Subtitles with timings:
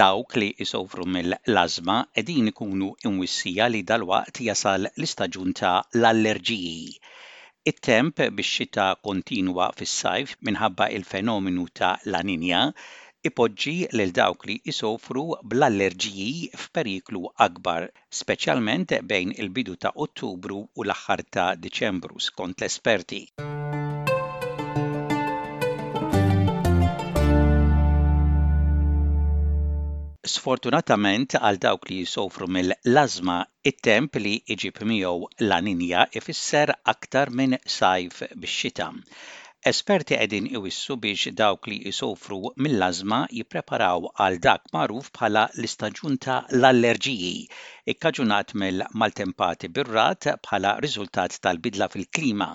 [0.00, 6.94] dawk li isofru mill-lazma edin ikunu imwissija li dal-waqt jasal l-istaġun ta' l-allerġiji.
[7.72, 12.62] It-temp biex xita kontinwa fis-sajf minħabba il-fenomenu ta' laninja
[13.30, 16.32] ipoġġi lil dawk li isofru bl-allerġiji
[16.64, 17.90] f'periklu akbar,
[18.22, 23.24] speċjalment bejn il-bidu ta' Ottubru u l-aħħar ta' Diċembru skont l-esperti.
[30.28, 33.36] Sfortunatament għal dawk li jisofru mill-lazma,
[33.70, 38.90] it-temp li iġib miegħu l-aninja ifisser aktar minn sajf bix-xita.
[39.72, 46.38] Esperti qegħdin iwissu biex dawk li jsofru mill-lazma jippreparaw għal dak magħruf bħala l-istaġun ta'
[46.58, 47.34] l-allerġiji,
[47.94, 52.52] ikkaġunat mill-maltempati birrat bħala riżultat tal-bidla fil-klima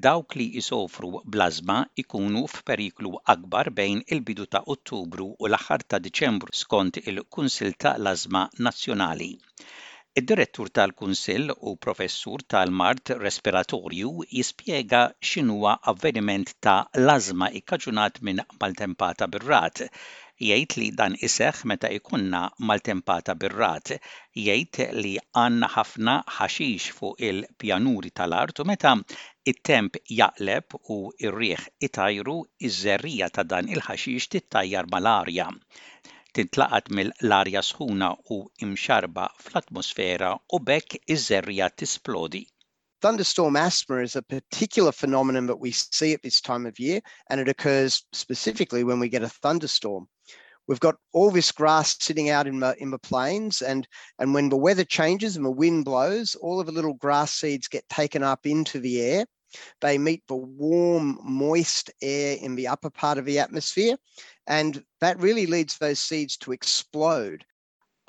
[0.00, 6.00] dawk li jisofru blazma ikunu jkunu f'periklu akbar bejn il-bidu ta' Ottubru u l-aħħar ta'
[6.06, 9.28] Diċembru skont il-Kunsill tal Lazma Nazzjonali.
[10.20, 19.84] Id-direttur tal-Kunsill u professur tal-Mart Respiratorju jispjega x'inhuwa avveniment ta' lazma ikkaġunat minn maltempata birrat
[20.42, 23.92] jgħid li dan iseħħ meta ikunna maltempata birrat,
[24.44, 28.94] jgħid li għanna ħafna ħaxix fuq il-pjanuri tal-art u meta
[29.52, 30.98] it-temp jaqleb u
[31.28, 32.34] ir riħ itajru
[32.70, 35.46] iż-żerrija ta' dan il-ħaxix tittajjar mal-arja.
[36.34, 42.42] Tintlaqat mill-arja sħuna u imxarba fl-atmosfera u bekk iż-żerrija tisplodi.
[43.02, 47.40] Thunderstorm asthma is a particular phenomenon that we see at this time of year, and
[47.40, 50.06] it occurs specifically when we get a thunderstorm.
[50.68, 53.86] we've got all this grass sitting out in the in the plains and
[54.18, 57.68] and when the weather changes and the wind blows all of the little grass seeds
[57.68, 59.24] get taken up into the air
[59.80, 63.96] they meet the warm moist air in the upper part of the atmosphere
[64.46, 67.44] and that really leads those seeds to explode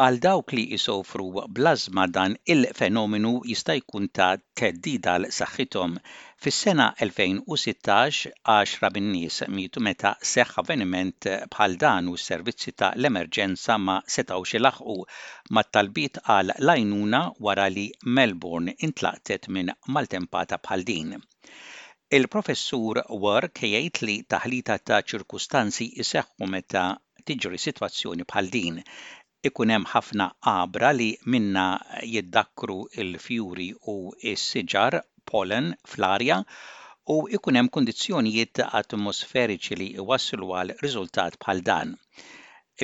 [0.00, 1.24] Għal dawk li jisofru
[1.56, 4.28] blażma dan il-fenomenu jista' jkun ta'
[4.60, 5.96] teddida l saħħithom.
[6.44, 13.98] Fis-sena 2016 għaxra bin-nies mietu meta seħħ avveniment bħal dan u s-servizzi ta' l-emerġenza ma
[14.16, 14.96] setgħu ilaħqu
[15.58, 17.86] mat-talbit għal lajnuna wara li
[18.20, 21.14] Melbourne intlaqtet minn maltempata bħal din.
[22.20, 26.88] Il-professur Work jgħid li taħlita ta' ċirkustanzi jseħħu meta
[27.28, 28.80] tiġri situazzjoni bħal din
[29.48, 31.62] ikun hemm ħafna qabra li minna
[32.10, 33.94] jiddakru il-fjuri u
[34.32, 34.96] s-siġar
[35.30, 36.36] pollen fl-arja
[37.14, 41.92] u ikun hemm kundizzjonijiet atmosferiċi li jwasslu għal riżultat bħal dan.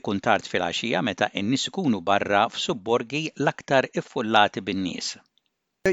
[0.00, 5.14] Ikun tard fil-għaxija meta n-nies ikunu barra f'subborgi l-aktar iffullati bin-nies.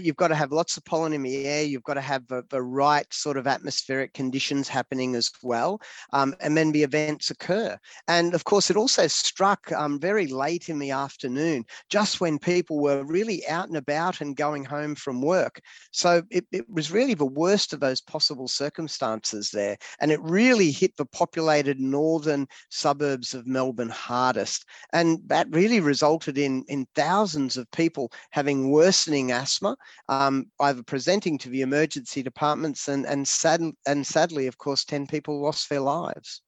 [0.02, 1.64] You've got to have lots of pollen in the air.
[1.64, 5.80] You've got to have the, the right sort of atmospheric conditions happening as well.
[6.14, 7.78] Um, and then the events occur.
[8.08, 12.80] And of course, it also struck um, very late in the afternoon, just when people
[12.80, 15.62] were really out and about and going home from work.
[15.92, 19.78] So it, it was really the worst of those possible circumstances there.
[20.02, 24.66] And it really hit the populated northern suburbs of Melbourne hardest.
[24.92, 29.76] And that really resulted in, in thousands of people having worsening asthma
[30.10, 35.08] um, either presenting to the emergency departments and and, sad, and sadly, of course, 10
[35.08, 36.42] people lost their lives.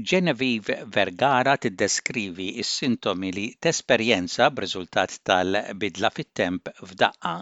[0.00, 7.32] Genevieve Vergara tiddeskrivi is-sintomi li tesperjenza b'riżultat tal-bidla fit-temp f'daqqa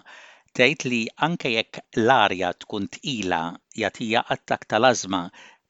[0.58, 3.42] tgħid li anke jekk l-arja tkun tqila
[3.82, 5.22] jagħtija attak tal-azma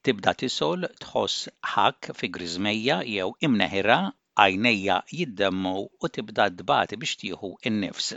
[0.07, 3.99] tibda tisol tħoss ħak fi griżmejja jew imneħira
[4.45, 8.15] għajnejja jiddemmu u tibda dbati biex tieħu in-nifs.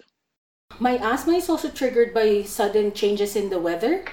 [0.79, 4.03] My asthma is also triggered by sudden changes in the weather.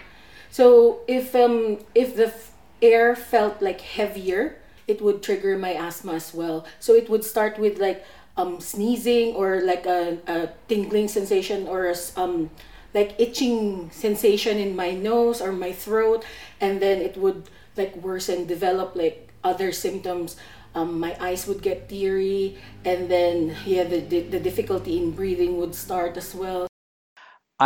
[0.50, 2.52] So if um if the f-
[2.82, 6.64] air felt like heavier, it would trigger my asthma as well.
[6.80, 8.04] So it would start with like
[8.36, 12.50] um sneezing or like a, a tingling sensation or a, um
[12.94, 16.24] like itching sensation in my nose or my throat
[16.60, 20.36] and then it would like worsen develop like other symptoms
[20.74, 25.74] um, my eyes would get teary, and then yeah, the, the difficulty in breathing would
[25.74, 26.66] start as well.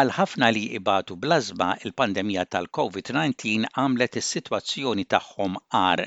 [0.00, 6.02] Għal ħafna li ibatu blażma il-pandemija tal-COVID-19 għamlet is-sitwazzjoni tagħhom għar.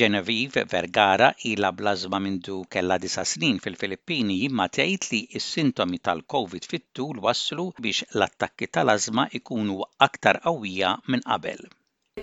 [0.00, 7.22] Genevieve Vergara ila blażma mindu kella disa snin fil-Filippini jimma tgħid li s-sintomi tal-COVID fit-tul
[7.24, 9.80] waslu biex l-attakki tal-azma ikunu
[10.10, 11.64] aktar qawwija minn qabel.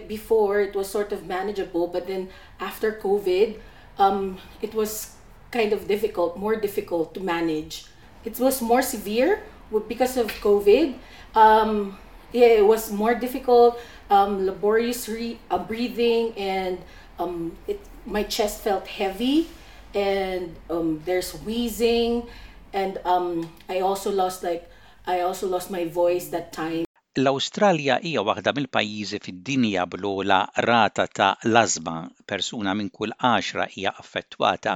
[0.07, 2.29] Before it was sort of manageable, but then
[2.61, 3.59] after COVID,
[3.99, 5.15] um, it was
[5.51, 7.87] kind of difficult, more difficult to manage.
[8.23, 9.43] It was more severe
[9.89, 10.95] because of COVID.
[11.35, 11.97] Um,
[12.31, 16.77] yeah, it was more difficult, um, laborious re- uh, breathing, and
[17.19, 19.49] um, it, my chest felt heavy,
[19.93, 22.27] and um, there's wheezing,
[22.71, 24.69] and um, I also lost like
[25.05, 26.85] I also lost my voice that time.
[27.19, 30.35] L-Awstralja hija waħda mill-pajjiżi fid-dinja bl-ogħla
[30.65, 31.95] rata ta' lażma
[32.31, 34.75] persuna minn kull 10 hija affettwata,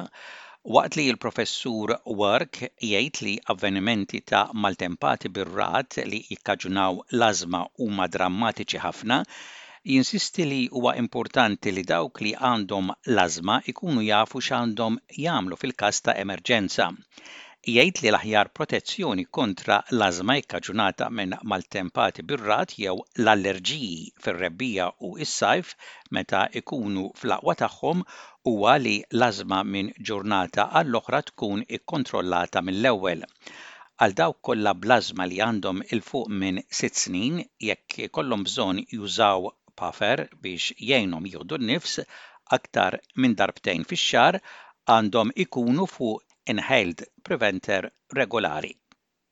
[0.78, 1.94] waqt li l-professur
[2.24, 2.60] Work
[2.90, 9.22] jgħid li avvenimenti ta' maltempati bir-rat li jikkaġunaw l-azma huma drammatiċi ħafna,
[9.96, 16.20] jinsisti li huwa importanti li dawk li għandhom lażma ikunu jafu x'għandhom jagħmlu fil-każ ta'
[16.26, 16.92] emerġenza
[17.74, 22.92] jgħid li l-aħjar protezzjoni kontra l-azma ikkaġunata minn maltempati birrat jew
[23.24, 25.72] l-allerġiji fir-rebbija u s-sajf
[26.18, 28.04] meta ikunu fl-aqwa tagħhom
[28.52, 33.26] huwa li l-azma minn ġurnata għall-oħra tkun ikkontrollata mill-ewwel.
[34.06, 37.40] Għal dawk kollha blażma li għandhom il-fuq minn sitt snin
[37.72, 39.50] jekk kollhom bżonn jużaw
[39.82, 41.98] pafer biex jgħinhom jieħdu n-nifs
[42.60, 44.38] aktar minn darbtejn fix-xar
[45.00, 48.78] għandhom ikunu fuq inhaled preventer regolari.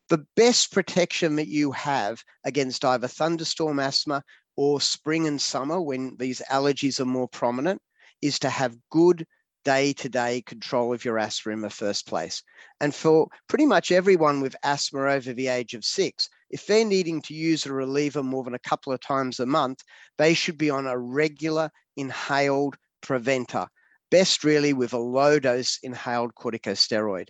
[0.09, 4.23] The best protection that you have against either thunderstorm asthma
[4.55, 7.81] or spring and summer when these allergies are more prominent
[8.21, 9.25] is to have good
[9.65, 12.43] day to day control of your asthma in the first place.
[12.81, 17.21] And for pretty much everyone with asthma over the age of six, if they're needing
[17.23, 19.79] to use a reliever more than a couple of times a month,
[20.17, 23.67] they should be on a regular inhaled preventer
[24.13, 27.29] best really with a low dose inhaled corticosteroid.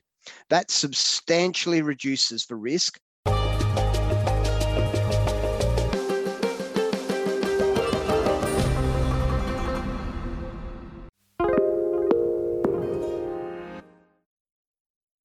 [0.50, 3.00] That substantially reduces the risk